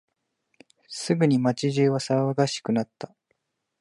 [0.87, 3.15] すぐに街中は騒がしくなった。